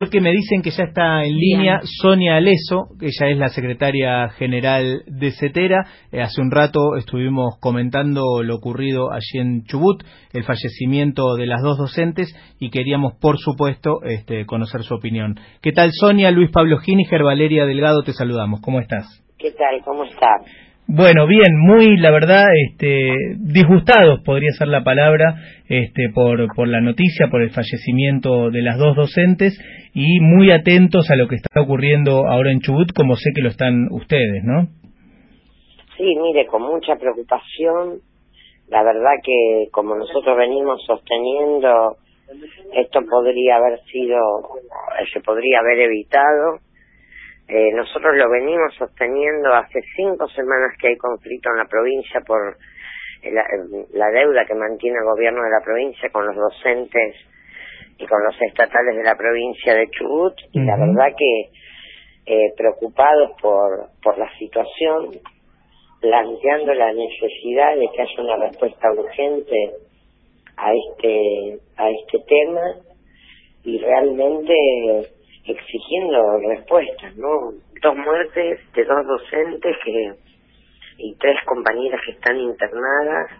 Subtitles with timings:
[0.00, 4.30] Porque me dicen que ya está en línea Sonia Aleso, que ella es la secretaria
[4.30, 5.84] general de CETERA.
[6.10, 10.02] Eh, hace un rato estuvimos comentando lo ocurrido allí en Chubut,
[10.32, 15.38] el fallecimiento de las dos docentes, y queríamos, por supuesto, este, conocer su opinión.
[15.60, 16.30] ¿Qué tal, Sonia?
[16.30, 18.62] Luis Pablo Giniger, Valeria Delgado, te saludamos.
[18.62, 19.04] ¿Cómo estás?
[19.36, 19.84] ¿Qué tal?
[19.84, 20.69] ¿Cómo estás?
[20.92, 25.36] Bueno, bien, muy, la verdad, este, disgustados podría ser la palabra,
[25.68, 29.56] este, por, por la noticia, por el fallecimiento de las dos docentes
[29.94, 33.50] y muy atentos a lo que está ocurriendo ahora en Chubut, como sé que lo
[33.50, 34.66] están ustedes, ¿no?
[35.96, 38.00] Sí, mire, con mucha preocupación.
[38.66, 41.98] La verdad que, como nosotros venimos sosteniendo,
[42.74, 44.18] esto podría haber sido,
[45.12, 46.58] se podría haber evitado
[47.52, 52.56] eh, nosotros lo venimos sosteniendo hace cinco semanas que hay conflicto en la provincia por
[53.24, 57.16] la, deuda que mantiene el gobierno de la provincia con los docentes
[57.98, 60.34] y con los estatales de la provincia de Chubut.
[60.52, 61.50] Y la verdad que
[62.26, 65.18] eh, preocupados por, por la situación,
[66.00, 69.72] planteando la necesidad de que haya una respuesta urgente
[70.56, 72.62] a este a este tema.
[73.64, 74.54] Y realmente
[76.48, 77.52] respuestas, ¿no?
[77.82, 80.12] Dos muertes de dos docentes que
[80.98, 83.30] y tres compañeras que están internadas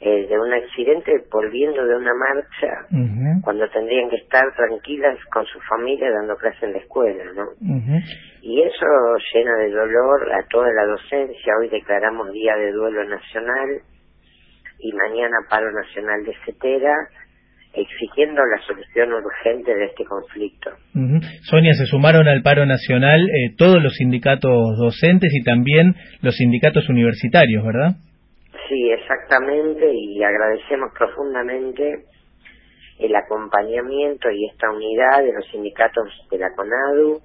[0.00, 2.86] eh, de un accidente volviendo de una marcha
[3.42, 7.46] cuando tendrían que estar tranquilas con su familia dando clase en la escuela, ¿no?
[8.42, 8.86] Y eso
[9.32, 11.52] llena de dolor a toda la docencia.
[11.60, 13.80] Hoy declaramos Día de Duelo Nacional
[14.78, 16.94] y mañana paro nacional de CETERA
[17.76, 20.70] exigiendo la solución urgente de este conflicto.
[21.42, 26.88] Sonia, se sumaron al paro nacional eh, todos los sindicatos docentes y también los sindicatos
[26.88, 27.96] universitarios, ¿verdad?
[28.68, 32.04] Sí, exactamente, y agradecemos profundamente
[32.98, 37.20] el acompañamiento y esta unidad de los sindicatos de la CONADU,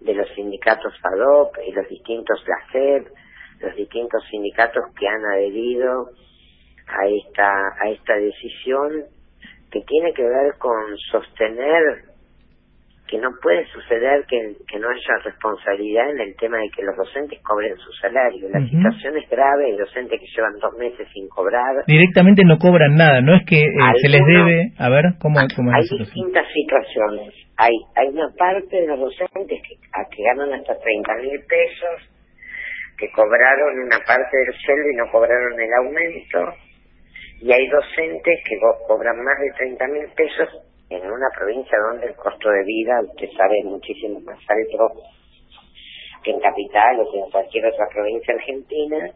[0.00, 3.08] de los sindicatos ADOP y los distintos GACEP,
[3.60, 6.10] los distintos sindicatos que han adherido
[6.86, 9.04] a esta, a esta decisión
[9.70, 12.10] que tiene que ver con sostener
[13.10, 16.94] que no puede suceder que, que no haya responsabilidad en el tema de que los
[16.94, 18.48] docentes cobren su salario.
[18.48, 21.82] La situación es grave, hay docentes que llevan dos meses sin cobrar.
[21.88, 24.70] Directamente no cobran nada, no es que eh, se les debe...
[24.78, 27.34] A ver, ¿cómo, cómo Hay distintas situaciones.
[27.58, 32.14] Hay, hay una parte de los docentes que, a que ganan hasta 30 mil pesos,
[32.96, 36.69] que cobraron una parte del sueldo y no cobraron el aumento
[37.40, 40.48] y hay docentes que cobran más de 30 mil pesos
[40.90, 45.00] en una provincia donde el costo de vida, usted sabe, es muchísimo más alto
[46.22, 49.10] que en capital o que en cualquier otra provincia argentina,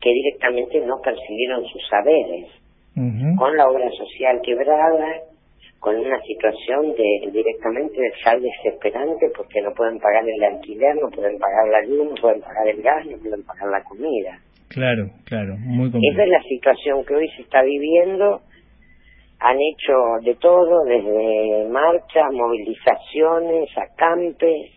[0.00, 2.48] que directamente no percibieron sus saberes,
[3.36, 5.20] con la obra social quebrada,
[5.80, 11.10] con una situación de directamente de sal desesperante porque no pueden pagar el alquiler, no
[11.10, 14.40] pueden pagar la luz, no pueden pagar el gas, no pueden pagar la comida.
[14.68, 18.40] Claro, claro, muy Esa es la situación que hoy se está viviendo.
[19.38, 19.92] Han hecho
[20.24, 24.72] de todo, desde marchas, movilizaciones, acampes,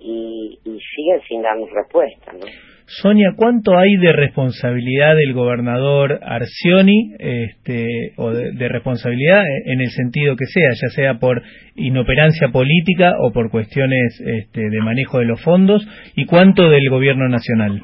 [0.00, 2.46] y, y siguen sin darnos respuesta, ¿no?
[2.86, 10.36] Sonia, ¿cuánto hay de responsabilidad del gobernador Arcioni, este, o de, responsabilidad en el sentido
[10.36, 11.42] que sea, ya sea por
[11.76, 17.26] inoperancia política o por cuestiones este, de manejo de los fondos, y cuánto del gobierno
[17.28, 17.82] nacional?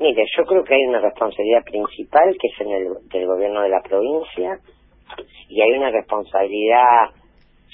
[0.00, 3.68] Mire, yo creo que hay una responsabilidad principal que es en el del gobierno de
[3.68, 4.58] la provincia
[5.50, 7.10] y hay una responsabilidad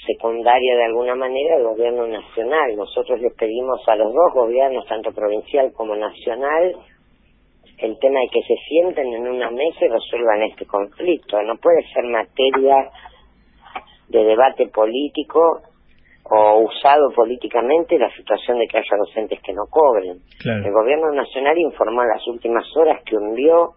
[0.05, 2.75] secundaria de alguna manera del gobierno nacional.
[2.75, 6.75] Nosotros les pedimos a los dos gobiernos, tanto provincial como nacional,
[7.77, 11.41] el tema de que se sienten en una mesa y resuelvan este conflicto.
[11.43, 12.91] No puede ser materia
[14.09, 15.61] de debate político
[16.29, 20.19] o usado políticamente la situación de que haya docentes que no cobren.
[20.43, 23.73] El gobierno nacional informó en las últimas horas que envió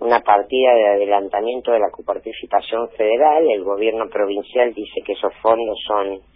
[0.00, 5.78] una partida de adelantamiento de la coparticipación federal, el gobierno provincial dice que esos fondos
[5.86, 6.33] son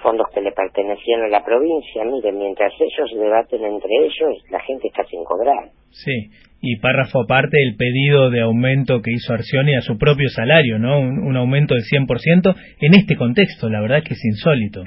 [0.00, 2.04] fondos que le pertenecían a la provincia.
[2.04, 5.70] Mire, mientras ellos debaten entre ellos, la gente está sin cobrar.
[5.90, 10.78] Sí, y párrafo aparte el pedido de aumento que hizo Arcioni a su propio salario,
[10.78, 10.98] ¿no?
[10.98, 14.82] Un, aumento del 100% en este contexto, la verdad que es insólito.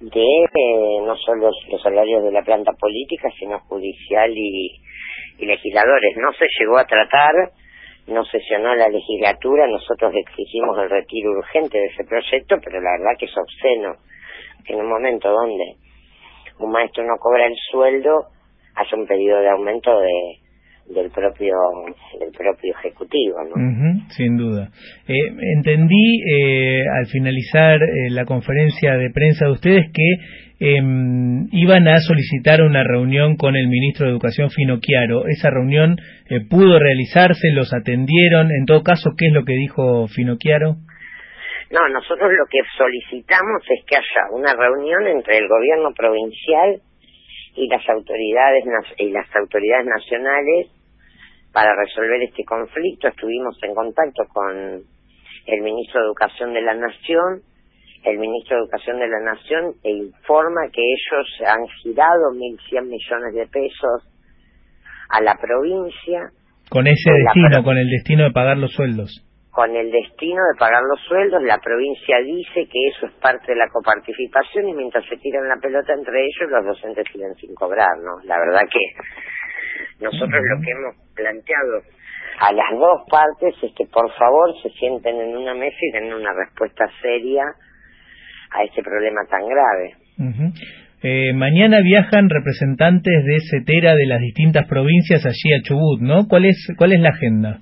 [0.00, 4.80] De eh, no solo los salarios de la planta política, sino judicial y,
[5.38, 6.16] y legisladores.
[6.16, 7.34] No se llegó a tratar,
[8.06, 13.18] no sesionó la legislatura, nosotros exigimos el retiro urgente de ese proyecto, pero la verdad
[13.18, 13.96] que es obsceno
[14.66, 15.76] en un momento donde
[16.58, 18.26] un maestro no cobra el sueldo,
[18.74, 20.40] haya un pedido de aumento de,
[20.94, 21.54] del propio
[22.18, 24.00] del propio ejecutivo ¿no?
[24.10, 24.70] sin duda.
[25.06, 25.14] Eh,
[25.56, 32.00] entendí eh, al finalizar eh, la conferencia de prensa de ustedes que em, iban a
[32.00, 35.96] solicitar una reunión con el ministro de Educación Finocchiaro esa reunión
[36.48, 40.76] pudo realizarse los atendieron en todo caso qué es lo que dijo Finocchiaro
[41.70, 46.82] no nosotros lo que solicitamos es que haya una reunión entre el gobierno provincial
[47.54, 48.64] y las autoridades
[48.98, 50.66] y las autoridades nacionales
[51.52, 53.08] para resolver este conflicto.
[53.08, 54.82] Estuvimos en contacto con
[55.46, 57.42] el ministro de Educación de la Nación.
[58.02, 63.34] El ministro de Educación de la Nación e informa que ellos han girado 1.100 millones
[63.34, 64.10] de pesos
[65.10, 66.30] a la provincia.
[66.70, 69.29] Con ese destino, con el destino de pagar los sueldos.
[69.50, 73.58] Con el destino de pagar los sueldos, la provincia dice que eso es parte de
[73.58, 77.98] la coparticipación y mientras se tiran la pelota entre ellos, los docentes siguen sin cobrar,
[77.98, 78.22] ¿no?
[78.24, 78.80] La verdad que
[80.00, 81.82] nosotros lo que hemos planteado
[82.40, 86.12] a las dos partes es que por favor se sienten en una mesa y den
[86.14, 87.44] una respuesta seria
[88.52, 89.94] a este problema tan grave.
[91.02, 96.28] eh, mañana viajan representantes de CETERA de las distintas provincias allí a Chubut, ¿no?
[96.28, 97.60] ¿Cuál es, cuál es la agenda?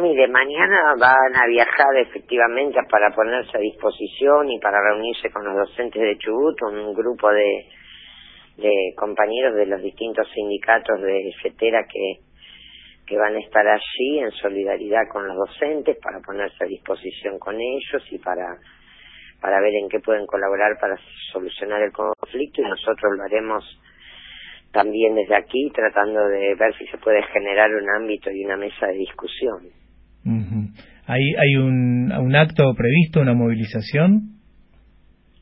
[0.00, 5.68] Mire, mañana van a viajar efectivamente para ponerse a disposición y para reunirse con los
[5.68, 7.66] docentes de Chubut, un grupo de
[8.58, 12.18] de compañeros de los distintos sindicatos de FETERA que,
[13.06, 17.54] que van a estar allí en solidaridad con los docentes para ponerse a disposición con
[17.54, 18.58] ellos y para
[19.40, 20.96] para ver en qué pueden colaborar para
[21.30, 23.64] solucionar el conflicto y nosotros lo haremos
[24.72, 28.86] también desde aquí tratando de ver si se puede generar un ámbito y una mesa
[28.88, 29.87] de discusión.
[30.24, 34.38] ¿Hay, hay un, acto previsto, una movilización?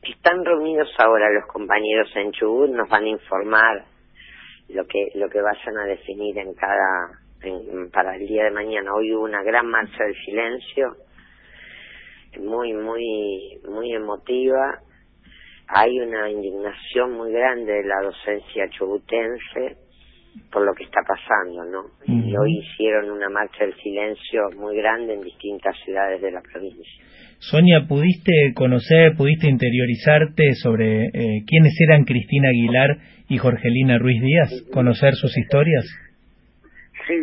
[0.03, 3.85] están reunidos ahora los compañeros en Chubut, nos van a informar
[4.69, 7.19] lo que lo que vayan a definir en cada
[7.91, 8.93] para el día de mañana.
[8.93, 10.95] Hoy hubo una gran marcha del silencio,
[12.39, 14.79] muy muy muy emotiva.
[15.67, 19.86] Hay una indignación muy grande de la docencia chubutense
[20.51, 21.83] por lo que está pasando, ¿no?
[22.05, 27.03] Y hoy hicieron una marcha del silencio muy grande en distintas ciudades de la provincia.
[27.39, 32.97] Sonia, ¿pudiste conocer, pudiste interiorizarte sobre eh, quiénes eran Cristina Aguilar
[33.29, 34.49] y Jorgelina Ruiz Díaz?
[34.73, 35.85] ¿Conocer sus historias?
[37.07, 37.15] Sí,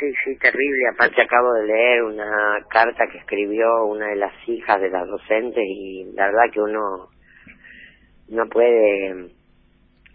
[0.00, 0.88] sí, sí, terrible.
[0.92, 5.62] Aparte acabo de leer una carta que escribió una de las hijas de las docentes
[5.64, 7.08] y la verdad que uno
[8.28, 9.30] no puede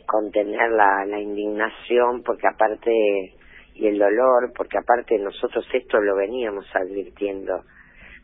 [0.06, 3.36] contener la, la indignación porque aparte
[3.74, 7.64] y el dolor porque aparte nosotros esto lo veníamos advirtiendo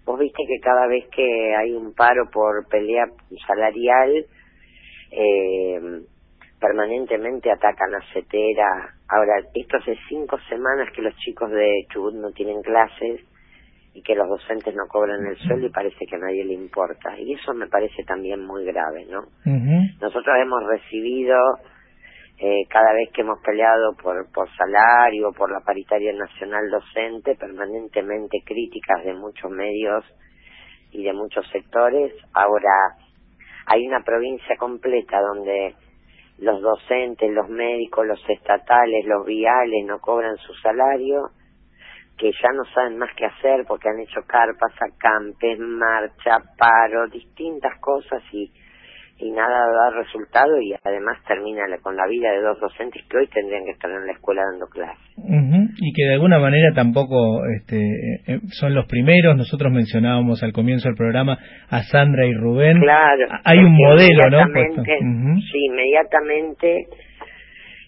[0.06, 3.06] Vos viste que cada vez que hay un paro por pelea
[3.46, 4.26] salarial,
[5.12, 5.80] eh,
[6.60, 8.96] permanentemente atacan a CETERA.
[9.10, 13.22] Ahora, esto hace cinco semanas que los chicos de Chubut no tienen clases
[13.94, 17.20] y que los docentes no cobran el sueldo y parece que a nadie le importa.
[17.20, 19.26] Y eso me parece también muy grave, ¿no?
[20.02, 21.36] Nosotros hemos recibido
[22.44, 28.42] eh, cada vez que hemos peleado por, por salario, por la paritaria nacional docente, permanentemente
[28.44, 30.04] críticas de muchos medios
[30.90, 32.16] y de muchos sectores.
[32.34, 32.98] Ahora
[33.68, 35.76] hay una provincia completa donde
[36.40, 41.30] los docentes, los médicos, los estatales, los viales no cobran su salario,
[42.18, 47.80] que ya no saben más qué hacer porque han hecho carpas, acampes, marcha, paro, distintas
[47.80, 48.52] cosas y
[49.22, 53.28] y nada da resultado y además termina con la vida de dos docentes que hoy
[53.28, 55.00] tendrían que estar en la escuela dando clases.
[55.78, 57.78] Y que de alguna manera tampoco este,
[58.28, 59.38] eh, son los primeros.
[59.38, 61.38] Nosotros mencionábamos al comienzo del programa
[61.70, 62.80] a Sandra y Rubén.
[62.80, 63.28] Claro.
[63.44, 64.46] Hay un modelo, ¿no?
[65.52, 66.88] Sí, inmediatamente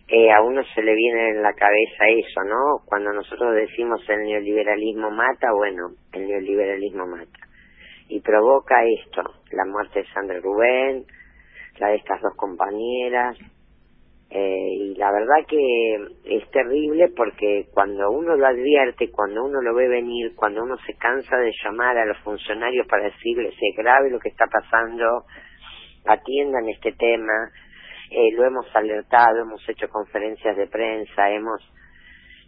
[0.08, 2.86] eh, a uno se le viene en la cabeza eso, ¿no?
[2.86, 7.40] Cuando nosotros decimos el neoliberalismo mata, bueno, el neoliberalismo mata.
[8.10, 11.06] Y provoca esto, la muerte de Sandra y Rubén,
[11.80, 13.38] la de estas dos compañeras.
[14.30, 19.76] Eh, y la verdad que es terrible porque cuando uno lo advierte, cuando uno lo
[19.76, 24.10] ve venir, cuando uno se cansa de llamar a los funcionarios para decirles es grave
[24.10, 25.26] lo que está pasando,
[26.06, 27.52] atiendan este tema,
[28.10, 31.62] eh, lo hemos alertado, hemos hecho conferencias de prensa, hemos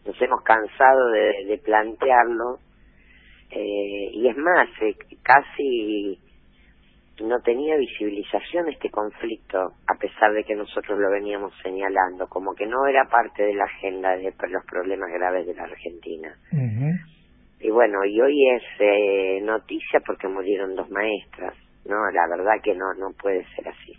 [0.07, 2.59] nos hemos cansado de, de plantearlo
[3.51, 6.19] eh, y es más, eh, casi
[7.23, 12.65] no tenía visibilización este conflicto, a pesar de que nosotros lo veníamos señalando, como que
[12.65, 16.35] no era parte de la agenda de los problemas graves de la Argentina.
[17.59, 21.55] Y bueno, y hoy es eh, noticia porque murieron dos maestras,
[21.85, 21.95] ¿no?
[22.11, 23.93] La verdad que no, no puede ser así.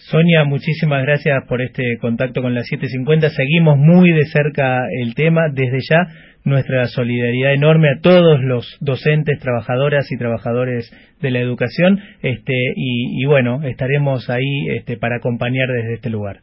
[0.00, 3.28] Sonia, muchísimas gracias por este contacto con la 750.
[3.28, 5.42] Seguimos muy de cerca el tema.
[5.52, 6.06] Desde ya,
[6.42, 10.90] nuestra solidaridad enorme a todos los docentes, trabajadoras y trabajadores
[11.20, 11.98] de la educación.
[12.22, 16.40] Este, y, bueno, estaremos ahí este, para acompañar desde este lugar.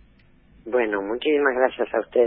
[0.67, 2.25] Bueno, muchísimas gracias a ustedes.